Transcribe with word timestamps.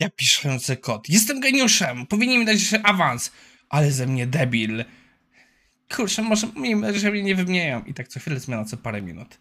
Ja 0.00 0.10
piszący 0.10 0.76
kod. 0.76 1.08
Jestem 1.08 1.40
geniuszem. 1.40 2.06
Powinien 2.06 2.40
mi 2.40 2.46
dać 2.46 2.58
awans. 2.82 3.32
Ale 3.68 3.92
ze 3.92 4.06
mnie 4.06 4.26
debil. 4.26 4.84
Kurczę, 5.94 6.22
może 6.22 6.46
że 6.92 7.10
mnie 7.10 7.22
nie 7.22 7.34
wymieniają. 7.34 7.84
I 7.84 7.94
tak 7.94 8.08
co 8.08 8.20
chwilę 8.20 8.40
zmiana 8.40 8.64
co 8.64 8.76
parę 8.76 9.02
minut. 9.02 9.38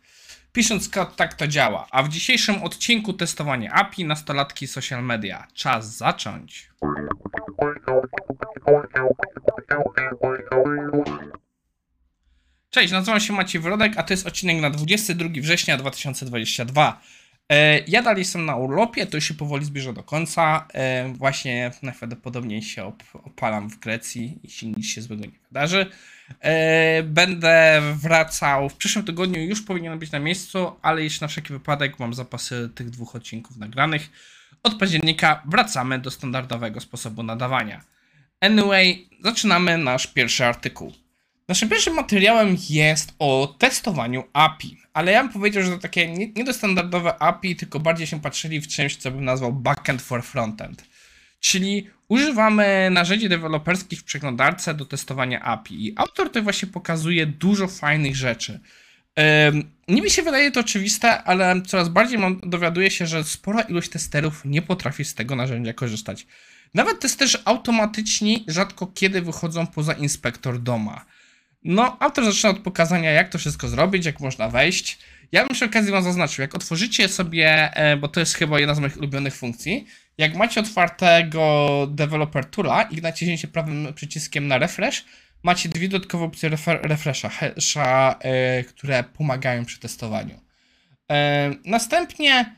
Pisząc 0.51 0.89
kod, 0.89 1.15
tak 1.15 1.33
to 1.33 1.47
działa. 1.47 1.87
A 1.91 2.03
w 2.03 2.09
dzisiejszym 2.09 2.63
odcinku 2.63 3.13
testowanie 3.13 3.73
API, 3.73 4.05
nastolatki, 4.05 4.67
social 4.67 5.03
media. 5.03 5.47
Czas 5.53 5.97
zacząć. 5.97 6.69
Cześć, 12.69 12.91
nazywam 12.93 13.19
się 13.19 13.33
Maciej 13.33 13.61
Wrodek, 13.61 13.93
a 13.97 14.03
to 14.03 14.13
jest 14.13 14.27
odcinek 14.27 14.61
na 14.61 14.69
22 14.69 15.29
września 15.41 15.77
2022. 15.77 17.01
E, 17.49 17.79
ja 17.87 18.01
dalej 18.01 18.19
jestem 18.19 18.45
na 18.45 18.55
urlopie, 18.55 19.05
to 19.05 19.17
już 19.17 19.27
się 19.27 19.33
powoli 19.33 19.65
zbliża 19.65 19.93
do 19.93 20.03
końca. 20.03 20.67
E, 20.73 21.13
właśnie 21.13 21.71
najprawdopodobniej 21.81 22.61
się 22.61 22.83
op 22.83 23.03
opalam 23.13 23.69
w 23.69 23.79
Grecji, 23.79 24.39
jeśli 24.43 24.67
nic 24.67 24.85
się 24.85 25.01
złego 25.01 25.25
nie 25.25 25.39
wydarzy. 25.47 25.85
E, 26.39 27.03
będę 27.03 27.81
wracał 27.95 28.69
w 28.69 28.75
przyszłym 28.75 29.05
tygodniu, 29.05 29.41
już 29.41 29.61
powinienem 29.61 29.99
być 29.99 30.11
na 30.11 30.19
miejscu, 30.19 30.71
ale 30.81 31.03
jeszcze 31.03 31.25
na 31.25 31.27
wszelki 31.27 31.53
wypadek 31.53 31.99
mam 31.99 32.13
zapasy 32.13 32.69
tych 32.75 32.89
dwóch 32.89 33.15
odcinków 33.15 33.57
nagranych. 33.57 34.09
Od 34.63 34.75
października 34.75 35.43
wracamy 35.45 35.99
do 35.99 36.11
standardowego 36.11 36.79
sposobu 36.79 37.23
nadawania. 37.23 37.81
Anyway, 38.41 39.09
zaczynamy 39.23 39.77
nasz 39.77 40.07
pierwszy 40.07 40.45
artykuł. 40.45 40.93
Naszym 41.49 41.69
pierwszym 41.69 41.93
materiałem 41.93 42.57
jest 42.69 43.13
o 43.19 43.55
testowaniu 43.59 44.23
API, 44.33 44.77
ale 44.93 45.11
ja 45.11 45.23
bym 45.23 45.33
powiedział, 45.33 45.63
że 45.63 45.71
to 45.71 45.77
takie 45.77 46.07
nie, 46.07 46.31
nie 46.31 46.43
do 46.43 46.53
standardowe 46.53 47.21
API, 47.21 47.55
tylko 47.55 47.79
bardziej 47.79 48.07
się 48.07 48.21
patrzyli 48.21 48.59
w 48.59 48.67
czymś, 48.67 48.95
co 48.95 49.11
bym 49.11 49.25
nazwał 49.25 49.53
backend 49.53 50.01
for 50.01 50.23
frontend. 50.23 50.85
Czyli 51.39 51.89
używamy 52.07 52.89
narzędzi 52.91 53.29
deweloperskich 53.29 53.99
w 53.99 54.03
przeglądarce 54.03 54.73
do 54.73 54.85
testowania 54.85 55.41
API 55.41 55.87
i 55.87 55.93
autor 55.95 56.27
tutaj 56.27 56.43
właśnie 56.43 56.67
pokazuje 56.67 57.25
dużo 57.25 57.67
fajnych 57.67 58.15
rzeczy. 58.15 58.59
Nie 59.87 60.01
mi 60.01 60.09
się 60.09 60.23
wydaje 60.23 60.51
to 60.51 60.59
oczywiste, 60.59 61.23
ale 61.23 61.61
coraz 61.61 61.89
bardziej 61.89 62.19
mam, 62.19 62.41
dowiaduję 62.43 62.91
się, 62.91 63.07
że 63.07 63.23
spora 63.23 63.61
ilość 63.61 63.89
testerów 63.89 64.41
nie 64.45 64.61
potrafi 64.61 65.05
z 65.05 65.15
tego 65.15 65.35
narzędzia 65.35 65.73
korzystać. 65.73 66.27
Nawet 66.73 66.99
testerzy 66.99 67.37
automatyczni 67.45 68.45
rzadko 68.47 68.87
kiedy 68.87 69.21
wychodzą 69.21 69.67
poza 69.67 69.93
inspektor 69.93 70.59
doma. 70.59 71.05
No, 71.63 71.97
autor 71.99 72.25
zaczyna 72.25 72.49
od 72.49 72.59
pokazania, 72.59 73.11
jak 73.11 73.29
to 73.29 73.37
wszystko 73.37 73.67
zrobić, 73.67 74.05
jak 74.05 74.19
można 74.19 74.49
wejść. 74.49 74.99
Ja 75.31 75.45
bym 75.45 75.55
przy 75.55 75.65
okazji 75.65 75.91
wam 75.91 76.03
zaznaczył, 76.03 76.41
jak 76.41 76.55
otworzycie 76.55 77.09
sobie, 77.09 77.75
e, 77.75 77.97
bo 77.97 78.07
to 78.07 78.19
jest 78.19 78.33
chyba 78.33 78.59
jedna 78.59 78.75
z 78.75 78.79
moich 78.79 78.97
ulubionych 78.97 79.35
funkcji, 79.35 79.85
jak 80.17 80.35
macie 80.35 80.59
otwartego 80.59 81.87
Developer 81.91 82.45
Toola 82.45 82.83
i 82.83 83.01
naciśniecie 83.01 83.47
prawym 83.47 83.93
przyciskiem 83.93 84.47
na 84.47 84.57
refresh, 84.57 85.05
macie 85.43 85.69
dwie 85.69 85.89
dodatkowe 85.89 86.25
opcje 86.25 86.49
refresha, 86.63 87.29
hasha, 87.29 88.15
e, 88.19 88.63
które 88.63 89.03
pomagają 89.03 89.65
przy 89.65 89.79
testowaniu. 89.79 90.39
E, 91.11 91.51
następnie 91.65 92.55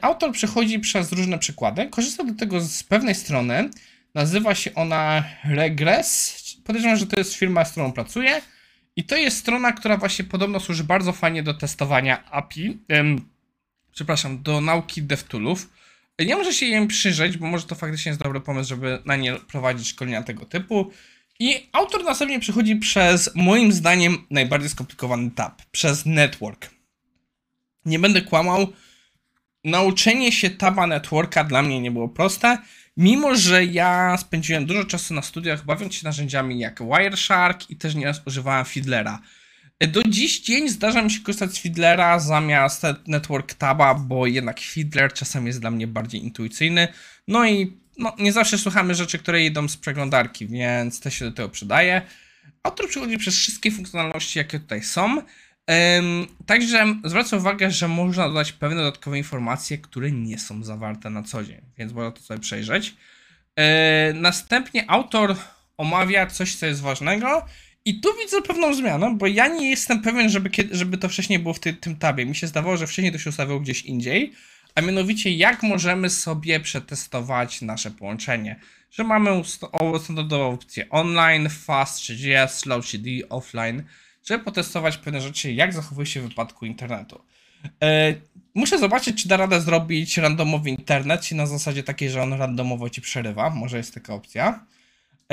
autor 0.00 0.32
przechodzi 0.32 0.78
przez 0.78 1.12
różne 1.12 1.38
przykłady, 1.38 1.86
korzysta 1.86 2.24
do 2.24 2.34
tego 2.34 2.60
z 2.60 2.82
pewnej 2.82 3.14
strony, 3.14 3.70
nazywa 4.14 4.54
się 4.54 4.74
ona 4.74 5.24
Regress, 5.44 6.42
podejrzewam, 6.66 6.96
że 6.96 7.06
to 7.06 7.18
jest 7.18 7.34
firma, 7.34 7.64
z 7.64 7.70
którą 7.70 7.92
pracuję. 7.92 8.42
I 8.96 9.04
to 9.04 9.16
jest 9.16 9.38
strona, 9.38 9.72
która 9.72 9.96
właśnie 9.96 10.24
podobno 10.24 10.60
służy 10.60 10.84
bardzo 10.84 11.12
fajnie 11.12 11.42
do 11.42 11.54
testowania 11.54 12.30
API. 12.30 12.78
Przepraszam, 13.92 14.42
do 14.42 14.60
nauki 14.60 15.02
DevToolów. 15.02 15.70
Nie 16.18 16.36
może 16.36 16.52
się 16.52 16.66
im 16.66 16.88
przyjrzeć, 16.88 17.36
bo 17.36 17.46
może 17.46 17.66
to 17.66 17.74
faktycznie 17.74 18.10
jest 18.10 18.22
dobry 18.22 18.40
pomysł, 18.40 18.68
żeby 18.68 19.02
na 19.04 19.16
nie 19.16 19.34
prowadzić 19.34 19.88
szkolenia 19.88 20.22
tego 20.22 20.46
typu. 20.46 20.90
I 21.38 21.68
autor 21.72 22.04
następnie 22.04 22.40
przechodzi 22.40 22.76
przez, 22.76 23.30
moim 23.34 23.72
zdaniem, 23.72 24.26
najbardziej 24.30 24.70
skomplikowany 24.70 25.30
tab, 25.30 25.62
przez 25.70 26.06
network. 26.06 26.70
Nie 27.84 27.98
będę 27.98 28.22
kłamał, 28.22 28.72
nauczenie 29.66 30.32
się 30.32 30.50
taba 30.50 30.86
networka 30.86 31.44
dla 31.44 31.62
mnie 31.62 31.80
nie 31.80 31.90
było 31.90 32.08
proste. 32.08 32.58
Mimo, 32.96 33.34
że 33.34 33.64
ja 33.64 34.16
spędziłem 34.16 34.66
dużo 34.66 34.84
czasu 34.84 35.14
na 35.14 35.22
studiach 35.22 35.64
bawiąc 35.64 35.94
się 35.94 36.04
narzędziami 36.04 36.58
jak 36.58 36.82
Wireshark 36.82 37.70
i 37.70 37.76
też 37.76 37.94
nieraz 37.94 38.22
używałem 38.26 38.64
Fiddlera. 38.64 39.20
Do 39.88 40.02
dziś 40.02 40.40
dzień 40.40 40.68
zdarza 40.68 41.02
mi 41.02 41.10
się 41.10 41.20
korzystać 41.20 41.52
z 41.52 41.58
Fiddlera 41.58 42.18
zamiast 42.18 42.82
Network 43.06 43.54
Taba, 43.54 43.94
bo 43.94 44.26
jednak 44.26 44.60
Fiddler 44.60 45.12
czasem 45.12 45.46
jest 45.46 45.60
dla 45.60 45.70
mnie 45.70 45.86
bardziej 45.86 46.24
intuicyjny. 46.24 46.88
No 47.28 47.46
i 47.46 47.76
no, 47.98 48.14
nie 48.18 48.32
zawsze 48.32 48.58
słuchamy 48.58 48.94
rzeczy, 48.94 49.18
które 49.18 49.44
idą 49.44 49.68
z 49.68 49.76
przeglądarki, 49.76 50.46
więc 50.46 51.00
to 51.00 51.10
się 51.10 51.24
do 51.24 51.32
tego 51.32 51.48
przydaje. 51.48 52.02
Autor 52.62 52.88
przechodzi 52.88 53.18
przez 53.18 53.34
wszystkie 53.34 53.70
funkcjonalności, 53.70 54.38
jakie 54.38 54.60
tutaj 54.60 54.82
są. 54.82 55.22
Także 56.46 56.94
zwracam 57.04 57.38
uwagę, 57.38 57.70
że 57.70 57.88
można 57.88 58.28
dodać 58.28 58.52
pewne 58.52 58.76
dodatkowe 58.76 59.18
informacje, 59.18 59.78
które 59.78 60.10
nie 60.10 60.38
są 60.38 60.64
zawarte 60.64 61.10
na 61.10 61.22
co 61.22 61.44
dzień, 61.44 61.60
więc 61.78 61.92
można 61.92 62.10
to 62.10 62.20
sobie 62.20 62.40
przejrzeć. 62.40 62.96
E, 63.56 64.12
następnie 64.14 64.90
autor 64.90 65.36
omawia 65.76 66.26
coś, 66.26 66.54
co 66.54 66.66
jest 66.66 66.80
ważnego. 66.80 67.46
I 67.84 68.00
tu 68.00 68.08
widzę 68.22 68.42
pewną 68.42 68.74
zmianę, 68.74 69.14
bo 69.18 69.26
ja 69.26 69.48
nie 69.48 69.70
jestem 69.70 70.02
pewien, 70.02 70.30
żeby, 70.30 70.50
żeby 70.70 70.98
to 70.98 71.08
wcześniej 71.08 71.38
było 71.38 71.54
w 71.54 71.60
ty, 71.60 71.74
tym 71.74 71.96
tabie. 71.96 72.26
Mi 72.26 72.34
się 72.34 72.46
zdawało, 72.46 72.76
że 72.76 72.86
wcześniej 72.86 73.12
to 73.12 73.18
się 73.18 73.30
ustawiało 73.30 73.60
gdzieś 73.60 73.82
indziej. 73.82 74.32
A 74.74 74.80
mianowicie, 74.80 75.30
jak 75.30 75.62
możemy 75.62 76.10
sobie 76.10 76.60
przetestować 76.60 77.62
nasze 77.62 77.90
połączenie. 77.90 78.60
Że 78.90 79.04
mamy 79.04 79.42
standardową 80.00 80.50
opcję 80.50 80.90
online, 80.90 81.48
fast, 81.48 82.00
3GS, 82.00 82.48
slow 82.48 82.86
CD, 82.86 83.10
offline 83.28 83.82
żeby 84.28 84.44
potestować 84.44 84.96
pewne 84.96 85.20
rzeczy, 85.20 85.52
jak 85.52 85.72
zachowuje 85.72 86.06
się 86.06 86.20
w 86.20 86.28
wypadku 86.28 86.66
internetu. 86.66 87.20
E, 87.82 88.14
muszę 88.54 88.78
zobaczyć, 88.78 89.22
czy 89.22 89.28
da 89.28 89.36
radę 89.36 89.60
zrobić 89.60 90.16
randomowy 90.18 90.70
internet, 90.70 91.20
czy 91.20 91.34
na 91.34 91.46
zasadzie 91.46 91.82
takiej, 91.82 92.10
że 92.10 92.22
on 92.22 92.32
randomowo 92.32 92.90
ci 92.90 93.00
przerywa. 93.00 93.50
Może 93.50 93.76
jest 93.76 93.94
taka 93.94 94.14
opcja. 94.14 94.66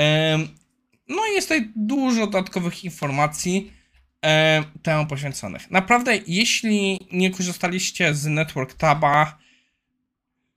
E, 0.00 0.38
no 1.08 1.26
i 1.30 1.34
jest 1.34 1.48
tutaj 1.48 1.68
dużo 1.76 2.26
dodatkowych 2.26 2.84
informacji 2.84 3.72
e, 4.24 4.64
temu 4.82 5.06
poświęconych. 5.06 5.70
Naprawdę, 5.70 6.18
jeśli 6.26 6.98
nie 7.12 7.30
korzystaliście 7.30 8.14
z 8.14 8.26
Network 8.26 8.74
Taba, 8.74 9.38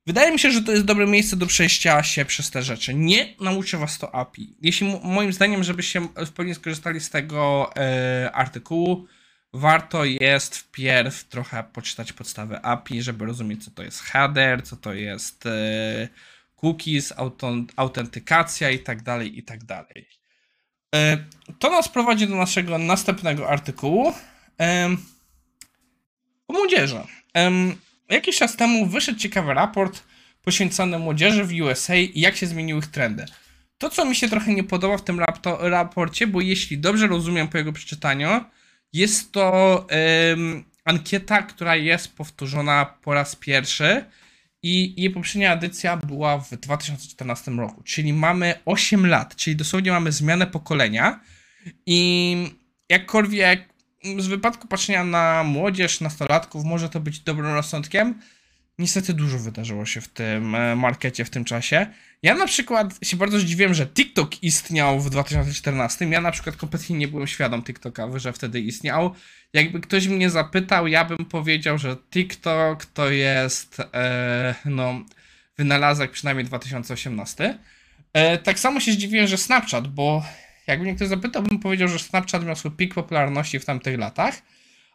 Wydaje 0.07 0.31
mi 0.31 0.40
się, 0.40 0.51
że 0.51 0.62
to 0.62 0.72
jest 0.72 0.85
dobre 0.85 1.07
miejsce 1.07 1.35
do 1.35 1.45
przejścia 1.45 2.03
się 2.03 2.25
przez 2.25 2.51
te 2.51 2.63
rzeczy. 2.63 2.94
Nie 2.94 3.35
nauczy 3.40 3.78
was 3.78 3.97
to 3.97 4.16
API. 4.16 4.56
Jeśli 4.62 5.00
moim 5.03 5.34
zdaniem, 5.34 5.63
żebyście 5.63 6.01
w 6.01 6.31
pełni 6.31 6.56
skorzystali 6.56 7.00
z 7.00 7.09
tego 7.09 7.72
e, 7.75 8.31
artykułu, 8.34 9.07
warto 9.53 10.06
jest 10.06 10.57
wpierw 10.57 11.23
trochę 11.23 11.63
poczytać 11.63 12.13
podstawy 12.13 12.62
API, 12.62 13.01
żeby 13.01 13.25
rozumieć, 13.25 13.66
co 13.66 13.72
to 13.72 13.84
jest 13.84 14.01
header, 14.01 14.63
co 14.63 14.75
to 14.75 14.94
jest 14.94 15.45
e, 15.45 16.07
cookies, 16.56 17.13
autentykacja 17.75 18.69
i 18.69 18.79
tak 18.79 19.01
dalej, 19.01 19.39
i 19.39 19.44
tak 19.44 19.63
dalej. 19.63 20.07
E, 20.95 21.18
to 21.59 21.72
nas 21.72 21.89
prowadzi 21.89 22.28
do 22.28 22.35
naszego 22.35 22.78
następnego 22.78 23.50
artykułu 23.50 24.13
e, 24.59 24.89
o 26.47 26.53
młodzieży. 26.53 27.01
Jakiś 28.09 28.38
czas 28.38 28.56
temu 28.56 28.85
wyszedł 28.85 29.19
ciekawy 29.19 29.53
raport 29.53 30.03
poświęcony 30.41 31.00
młodzieży 31.00 31.44
w 31.44 31.62
USA 31.62 31.95
i 31.95 32.19
jak 32.19 32.35
się 32.35 32.47
zmieniły 32.47 32.79
ich 32.79 32.88
trendy. 32.88 33.25
To, 33.78 33.90
co 33.90 34.06
mi 34.06 34.16
się 34.16 34.29
trochę 34.29 34.53
nie 34.53 34.63
podoba 34.63 34.97
w 34.97 35.03
tym 35.03 35.19
raporcie, 35.59 36.28
bo 36.28 36.41
jeśli 36.41 36.78
dobrze 36.78 37.07
rozumiem 37.07 37.47
po 37.47 37.57
jego 37.57 37.73
przeczytaniu, 37.73 38.44
jest 38.94 39.31
to 39.31 39.88
ym, 40.31 40.66
ankieta, 40.85 41.41
która 41.41 41.75
jest 41.75 42.16
powtórzona 42.16 42.85
po 42.85 43.13
raz 43.13 43.35
pierwszy 43.35 44.06
i 44.63 45.01
jej 45.01 45.09
poprzednia 45.09 45.53
edycja 45.53 45.97
była 45.97 46.38
w 46.38 46.50
2014 46.50 47.51
roku, 47.51 47.83
czyli 47.83 48.13
mamy 48.13 48.54
8 48.65 49.07
lat, 49.07 49.36
czyli 49.36 49.56
dosłownie 49.56 49.92
mamy 49.92 50.12
zmianę 50.12 50.48
pokolenia 50.48 51.19
i 51.86 52.36
jakkolwiek 52.89 53.76
z 54.18 54.27
wypadku 54.27 54.68
patrzenia 54.68 55.04
na 55.04 55.44
młodzież, 55.44 56.01
nastolatków, 56.01 56.65
może 56.65 56.89
to 56.89 57.00
być 57.00 57.19
dobrym 57.19 57.54
rozsądkiem. 57.54 58.21
Niestety 58.80 59.13
dużo 59.13 59.39
wydarzyło 59.39 59.86
się 59.86 60.01
w 60.01 60.07
tym 60.07 60.56
e, 60.56 60.75
markecie 60.75 61.25
w 61.25 61.30
tym 61.30 61.45
czasie. 61.45 61.88
Ja 62.24 62.36
na 62.36 62.48
przykład 62.48 63.00
się 63.01 63.18
bardzo 63.18 63.39
zdziwiłem, 63.39 63.74
że 63.74 63.88
TikTok 63.88 64.44
istniał 64.44 65.00
w 65.00 65.09
2014. 65.09 66.06
Ja 66.06 66.21
na 66.21 66.31
przykład 66.31 66.56
kompletnie 66.56 66.98
nie 66.98 67.07
byłem 67.07 67.27
świadom 67.27 67.63
TikToka, 67.63 68.19
że 68.19 68.33
wtedy 68.33 68.59
istniał. 68.59 69.13
Jakby 69.54 69.80
ktoś 69.80 70.07
mnie 70.07 70.30
zapytał, 70.30 70.88
ja 70.88 71.06
bym 71.06 71.18
powiedział, 71.18 71.77
że 71.77 71.98
TikTok 72.12 72.86
to 72.86 73.09
jest 73.09 73.80
e, 73.94 74.56
no, 74.65 75.01
wynalazek 75.57 76.12
przynajmniej 76.12 76.45
2018. 76.45 77.57
E, 78.13 78.38
tak 78.38 78.59
samo 78.59 78.80
się 78.80 78.92
zdziwiłem, 78.92 79.27
że 79.27 79.38
Snapchat, 79.38 79.88
bo 79.88 80.24
jakby 80.68 80.86
mnie 80.86 80.96
ktoś 80.96 81.08
zapytał, 81.08 81.44
bym 81.44 81.60
powiedział, 81.60 81.88
że 81.88 82.00
Snapchat 82.00 82.46
miał 82.46 82.56
swój 82.56 82.72
pik 82.72 82.94
popularności 82.94 83.60
w 83.60 83.66
tamtych 83.66 84.00
latach, 84.00 84.42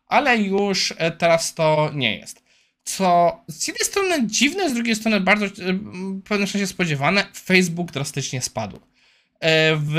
ale 0.07 0.39
już 0.39 0.95
e, 0.97 1.11
teraz 1.11 1.55
to 1.55 1.91
nie 1.95 2.17
jest. 2.19 2.43
co 2.85 3.41
z 3.49 3.69
jednej 3.69 3.87
strony 3.87 4.27
dziwne, 4.27 4.71
z 4.71 4.75
drugiej 4.75 4.97
strony 4.97 5.21
bardzo 5.21 5.47
e, 5.47 5.51
w 5.73 6.23
pewnym 6.23 6.49
sensie 6.49 6.67
spodziewane, 6.67 7.25
Facebook 7.45 7.93
drastycznie 7.93 8.43
spadł. 8.43 8.77
E, 9.41 9.77
W 9.77 9.97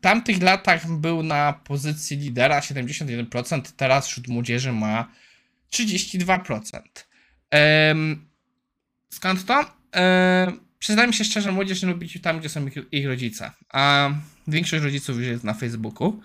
tamtych 0.00 0.42
latach 0.42 0.90
był 0.90 1.22
na 1.22 1.52
pozycji 1.52 2.16
lidera 2.16 2.60
71%, 2.60 3.62
teraz 3.76 4.08
wśród 4.08 4.28
młodzieży 4.28 4.72
ma 4.72 5.08
32%. 5.72 6.80
Em, 7.50 8.26
Skąd 9.10 9.44
to? 9.46 9.64
Przyznajmy 10.78 11.12
się 11.12 11.24
szczerze, 11.24 11.52
młodzież 11.52 11.82
nie 11.82 11.88
lubi 11.88 12.20
tam, 12.20 12.38
gdzie 12.40 12.48
są 12.48 12.66
ich, 12.66 12.74
ich 12.92 13.06
rodzice, 13.06 13.50
a 13.68 14.10
większość 14.48 14.84
rodziców 14.84 15.16
już 15.16 15.26
jest 15.26 15.44
na 15.44 15.54
Facebooku. 15.54 16.20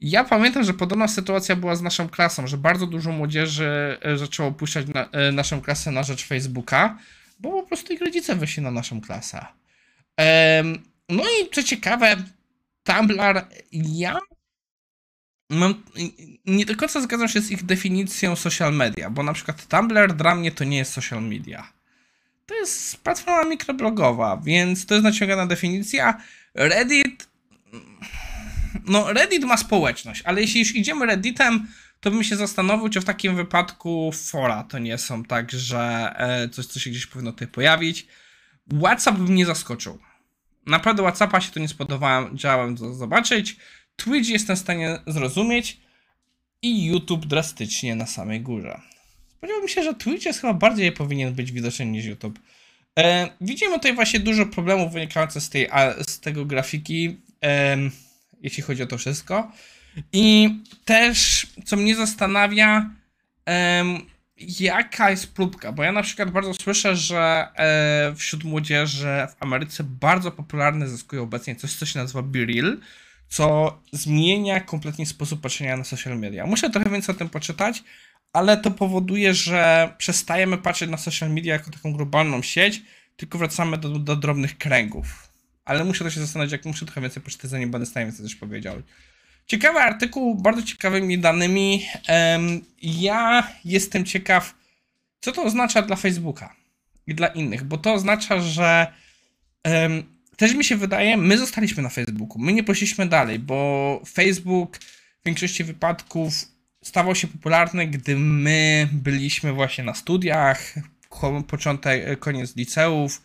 Ja 0.00 0.24
pamiętam, 0.24 0.64
że 0.64 0.74
podobna 0.74 1.08
sytuacja 1.08 1.56
była 1.56 1.76
z 1.76 1.82
naszą 1.82 2.08
klasą, 2.08 2.46
że 2.46 2.58
bardzo 2.58 2.86
dużo 2.86 3.12
młodzieży 3.12 3.98
e, 4.00 4.18
zaczęło 4.18 4.48
opuszczać 4.48 4.86
na, 4.86 5.10
e, 5.10 5.32
naszą 5.32 5.60
klasę 5.60 5.90
na 5.90 6.02
rzecz 6.02 6.26
Facebooka, 6.26 6.98
bo 7.40 7.50
po 7.50 7.66
prostu 7.66 7.92
ich 7.92 8.00
rodzice 8.00 8.36
wyszli 8.36 8.62
na 8.62 8.70
naszą 8.70 9.00
klasę. 9.00 9.46
No 11.08 11.22
i 11.22 11.50
co 11.52 11.62
ciekawe, 11.62 12.16
Tumblr, 12.82 13.44
ja 13.72 14.18
mam, 15.50 15.82
nie 16.46 16.66
do 16.66 16.76
końca 16.76 17.00
zgadzam 17.00 17.28
się 17.28 17.40
z 17.40 17.50
ich 17.50 17.64
definicją 17.64 18.36
social 18.36 18.74
media, 18.74 19.10
bo 19.10 19.22
na 19.22 19.32
przykład 19.32 19.66
Tumblr 19.66 20.14
dla 20.14 20.34
mnie 20.34 20.52
to 20.52 20.64
nie 20.64 20.76
jest 20.76 20.92
social 20.92 21.22
media. 21.22 21.72
To 22.52 22.56
jest 22.56 22.96
platforma 23.04 23.44
mikroblogowa, 23.44 24.40
więc 24.44 24.86
to 24.86 24.94
jest 24.94 25.04
naciągana 25.04 25.46
definicja. 25.46 26.22
Reddit 26.54 27.28
no 28.86 29.12
Reddit 29.12 29.44
ma 29.44 29.56
społeczność, 29.56 30.22
ale 30.24 30.40
jeśli 30.40 30.60
już 30.60 30.74
idziemy 30.74 31.06
Redditem, 31.06 31.66
to 32.00 32.10
bym 32.10 32.24
się 32.24 32.36
zastanowił, 32.36 32.88
czy 32.88 33.00
w 33.00 33.04
takim 33.04 33.36
wypadku 33.36 34.12
fora 34.12 34.64
to 34.64 34.78
nie 34.78 34.98
są 34.98 35.24
tak, 35.24 35.52
że 35.52 36.12
e, 36.16 36.48
coś, 36.48 36.66
co 36.66 36.80
się 36.80 36.90
gdzieś 36.90 37.06
powinno 37.06 37.32
tutaj 37.32 37.48
pojawić. 37.48 38.06
WhatsApp 38.80 39.18
by 39.18 39.32
mnie 39.32 39.46
zaskoczył. 39.46 39.98
Naprawdę 40.66 41.02
WhatsAppa 41.02 41.40
się 41.40 41.52
to 41.52 41.60
nie 41.60 41.68
spodobałem, 41.68 42.38
działałem 42.38 42.76
to 42.76 42.94
zobaczyć. 42.94 43.56
Twitch 43.96 44.28
jestem 44.28 44.56
w 44.56 44.58
stanie 44.58 44.98
zrozumieć 45.06 45.80
i 46.62 46.86
YouTube 46.86 47.26
drastycznie 47.26 47.94
na 47.94 48.06
samej 48.06 48.40
górze. 48.40 48.91
Spodziewałbym 49.42 49.68
się, 49.68 49.82
że 49.82 49.94
Twitch 49.94 50.26
jest 50.26 50.40
chyba 50.40 50.54
bardziej 50.54 50.92
powinien 50.92 51.34
być 51.34 51.52
widoczny 51.52 51.86
niż 51.86 52.04
YouTube. 52.04 52.38
E, 52.98 53.28
widzimy 53.40 53.74
tutaj 53.74 53.94
właśnie 53.94 54.20
dużo 54.20 54.46
problemów 54.46 54.92
wynikających 54.92 55.42
z, 55.42 55.50
tej, 55.50 55.68
z 56.08 56.20
tego 56.20 56.44
grafiki. 56.44 57.16
em, 57.40 57.90
jeśli 58.42 58.62
chodzi 58.62 58.82
o 58.82 58.86
to 58.86 58.98
wszystko. 58.98 59.52
I 60.12 60.50
też, 60.84 61.46
co 61.64 61.76
mnie 61.76 61.96
zastanawia, 61.96 62.90
em, 63.46 63.98
jaka 64.60 65.10
jest 65.10 65.34
próbka, 65.34 65.72
bo 65.72 65.82
ja 65.82 65.92
na 65.92 66.02
przykład 66.02 66.30
bardzo 66.30 66.54
słyszę, 66.54 66.96
że 66.96 67.46
e, 67.56 68.14
wśród 68.16 68.44
młodzieży 68.44 69.26
w 69.30 69.42
Ameryce 69.42 69.84
bardzo 69.84 70.30
popularne 70.30 70.88
zyskuje 70.88 71.22
obecnie 71.22 71.56
coś, 71.56 71.74
co 71.74 71.86
się 71.86 71.98
nazywa 71.98 72.22
Be 72.22 72.44
Real, 72.44 72.78
co 73.28 73.78
zmienia 73.92 74.60
kompletnie 74.60 75.06
sposób 75.06 75.40
patrzenia 75.40 75.76
na 75.76 75.84
social 75.84 76.18
media. 76.18 76.46
Muszę 76.46 76.70
trochę 76.70 76.90
więcej 76.90 77.14
o 77.14 77.18
tym 77.18 77.28
poczytać, 77.28 77.82
ale 78.32 78.56
to 78.56 78.70
powoduje, 78.70 79.34
że 79.34 79.94
przestajemy 79.98 80.58
patrzeć 80.58 80.90
na 80.90 80.96
social 80.96 81.30
media 81.30 81.52
jako 81.52 81.70
taką 81.70 81.92
globalną 81.92 82.42
sieć, 82.42 82.82
tylko 83.16 83.38
wracamy 83.38 83.78
do, 83.78 83.88
do 83.88 84.16
drobnych 84.16 84.58
kręgów 84.58 85.32
ale 85.64 85.84
muszę 85.84 86.04
to 86.04 86.10
się 86.10 86.20
zastanowić, 86.20 86.52
jak 86.52 86.64
muszę 86.64 86.86
trochę 86.86 87.00
więcej 87.00 87.22
poczytać, 87.22 87.50
zanim 87.50 87.70
będę 87.70 87.86
w 87.86 87.88
stanie 87.88 88.12
też 88.12 88.36
powiedział. 88.36 88.82
Ciekawy 89.46 89.78
artykuł, 89.78 90.34
bardzo 90.34 90.62
ciekawymi 90.62 91.18
danymi. 91.18 91.86
Ja 92.82 93.48
jestem 93.64 94.04
ciekaw, 94.04 94.54
co 95.20 95.32
to 95.32 95.44
oznacza 95.44 95.82
dla 95.82 95.96
Facebooka 95.96 96.56
i 97.06 97.14
dla 97.14 97.26
innych, 97.26 97.64
bo 97.64 97.78
to 97.78 97.92
oznacza, 97.92 98.40
że 98.40 98.86
też 100.36 100.54
mi 100.54 100.64
się 100.64 100.76
wydaje, 100.76 101.16
my 101.16 101.38
zostaliśmy 101.38 101.82
na 101.82 101.88
Facebooku, 101.88 102.38
my 102.38 102.52
nie 102.52 102.64
poszliśmy 102.64 103.06
dalej, 103.06 103.38
bo 103.38 104.00
Facebook 104.08 104.78
w 105.20 105.24
większości 105.26 105.64
wypadków 105.64 106.34
stawał 106.82 107.14
się 107.14 107.28
popularny, 107.28 107.86
gdy 107.86 108.16
my 108.16 108.88
byliśmy 108.92 109.52
właśnie 109.52 109.84
na 109.84 109.94
studiach, 109.94 110.74
początek, 111.48 112.18
koniec 112.18 112.56
liceów, 112.56 113.22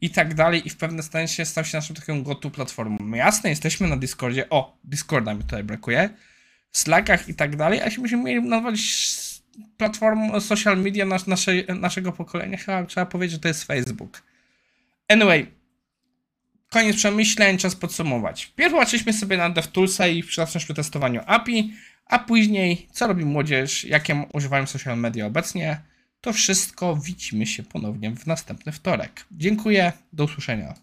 i 0.00 0.10
tak 0.10 0.34
dalej, 0.34 0.66
i 0.66 0.70
w 0.70 0.76
pewnym 0.76 1.02
sensie 1.02 1.44
stał 1.44 1.64
się 1.64 1.78
naszą 1.78 1.94
taką 1.94 2.22
gotu 2.22 2.50
platformą. 2.50 2.96
My 3.00 3.16
jasne, 3.16 3.50
jesteśmy 3.50 3.88
na 3.88 3.96
Discordzie, 3.96 4.50
o, 4.50 4.78
Discorda 4.84 5.34
mi 5.34 5.42
tutaj 5.42 5.64
brakuje, 5.64 6.10
Slackach 6.72 7.28
i 7.28 7.34
tak 7.34 7.56
dalej, 7.56 7.80
a 7.80 7.84
jeśli 7.84 8.02
byśmy 8.02 8.18
mieli 8.18 8.48
nazwać 8.48 8.80
platformą 9.76 10.40
social 10.40 10.78
media 10.78 11.06
nas, 11.06 11.26
naszej, 11.26 11.66
naszego 11.80 12.12
pokolenia, 12.12 12.58
chyba 12.58 12.84
trzeba 12.84 13.06
powiedzieć, 13.06 13.32
że 13.32 13.38
to 13.38 13.48
jest 13.48 13.64
Facebook. 13.64 14.22
Anyway, 15.08 15.46
koniec 16.70 16.96
przemyśleń, 16.96 17.58
czas 17.58 17.76
podsumować. 17.76 18.52
Pierw 18.56 18.74
patrzyliśmy 18.74 19.12
sobie 19.12 19.36
na 19.36 19.50
DevToolsa 19.50 20.06
i 20.06 20.22
przydatność 20.22 20.64
przy 20.66 20.74
testowaniu 20.74 21.20
API, 21.26 21.74
a 22.06 22.18
później, 22.18 22.88
co 22.92 23.06
robi 23.06 23.24
młodzież, 23.24 23.84
jakie 23.84 24.24
używają 24.32 24.66
social 24.66 24.98
media 24.98 25.26
obecnie, 25.26 25.80
to 26.20 26.32
wszystko 26.32 26.96
widzimy 26.96 27.46
się 27.46 27.62
ponownie 27.62 28.10
w 28.10 28.26
następny 28.26 28.72
wtorek. 28.72 29.26
Dziękuję, 29.32 29.92
do 30.12 30.24
usłyszenia. 30.24 30.74